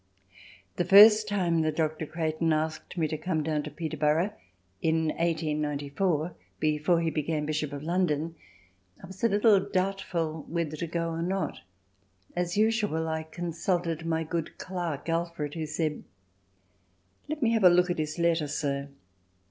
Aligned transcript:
The 0.77 0.83
first 0.83 1.27
time 1.27 1.61
that 1.61 1.75
Dr. 1.75 2.07
Creighton 2.07 2.51
asked 2.51 2.97
me 2.97 3.07
to 3.07 3.19
come 3.19 3.43
down 3.43 3.61
to 3.61 3.69
Peterborough 3.69 4.33
in 4.81 5.09
1894 5.09 6.33
before 6.59 7.01
he 7.01 7.11
became 7.11 7.45
Bishop 7.45 7.71
of 7.71 7.83
London, 7.83 8.33
I 9.03 9.05
was 9.05 9.23
a 9.23 9.29
little 9.29 9.59
doubtful 9.59 10.43
whether 10.49 10.75
to 10.75 10.87
go 10.87 11.09
or 11.11 11.21
not. 11.21 11.59
As 12.35 12.57
usual, 12.57 13.07
I 13.07 13.21
consulted 13.21 14.03
my 14.03 14.23
good 14.23 14.57
clerk, 14.57 15.07
Alfred, 15.07 15.53
who 15.53 15.67
said: 15.67 16.03
"Let 17.29 17.43
me 17.43 17.51
have 17.51 17.63
a 17.63 17.69
look 17.69 17.91
at 17.91 17.99
his 17.99 18.17
letter, 18.17 18.47
sir." 18.47 18.89